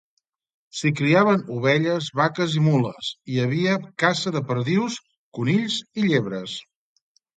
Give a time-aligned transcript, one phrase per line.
[0.77, 4.97] S'hi criaven ovelles, vaques i mules, i hi havia caça de perdius,
[5.39, 6.57] conills i llebres.